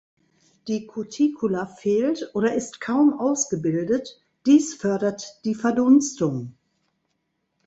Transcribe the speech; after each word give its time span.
Die 0.67 0.87
Cuticula 0.87 1.67
fehlt 1.67 2.31
oder 2.33 2.55
ist 2.55 2.81
kaum 2.81 3.19
ausgebildet, 3.19 4.19
dies 4.47 4.73
fördert 4.73 5.39
die 5.45 5.53
Verdunstung. 5.53 6.55